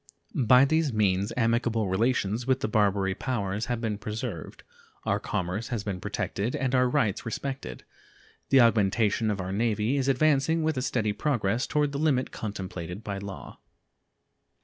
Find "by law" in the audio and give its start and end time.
13.03-13.59